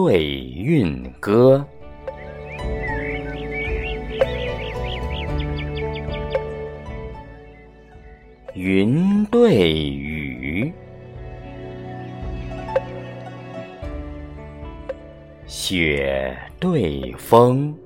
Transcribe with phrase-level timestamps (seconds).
[0.00, 1.66] 对韵歌。
[8.54, 10.72] 云对雨，
[15.46, 17.76] 雪对风，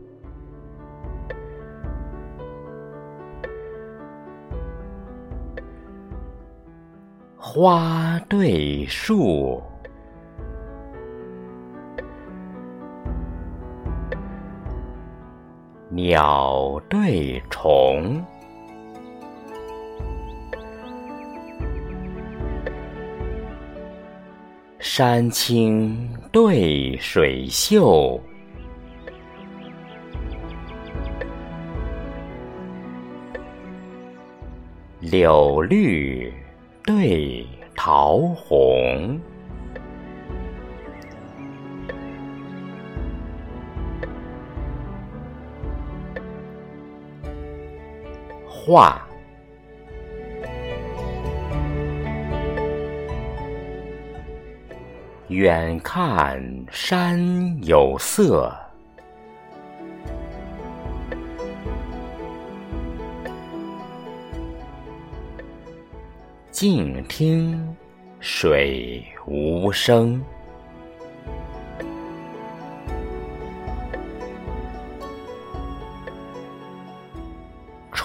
[7.38, 9.62] 花对树，
[15.94, 18.24] 鸟对虫。
[24.78, 28.18] 山青对水秀，
[35.00, 36.32] 柳绿
[36.84, 39.20] 对桃红，
[48.64, 49.02] 画。
[55.28, 57.18] 远看山
[57.64, 58.54] 有色，
[66.50, 67.76] 静听
[68.20, 70.22] 水无声。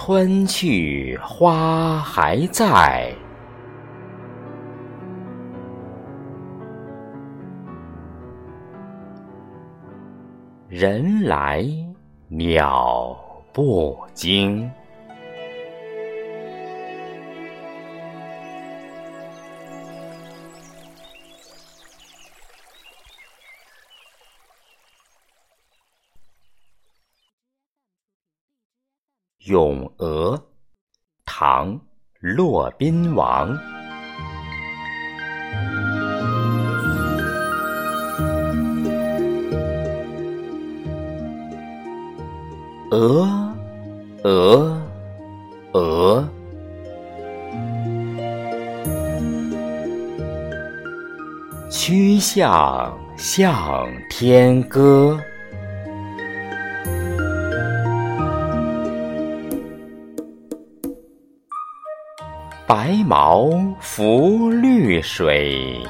[0.08, 3.12] 春去花还在。
[10.66, 11.62] 人来
[12.26, 13.14] 鸟
[13.52, 14.62] 不惊，
[29.48, 30.36] 《咏鹅》
[31.24, 31.72] 唐·
[32.20, 33.48] 骆宾王。
[42.90, 43.26] 鹅，
[44.22, 44.82] 鹅，
[45.72, 46.28] 鹅，
[51.70, 55.18] 曲项向天歌。
[62.68, 65.82] 白毛浮绿水。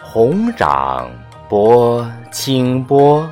[0.00, 1.10] 红掌
[1.48, 3.28] 拨清波。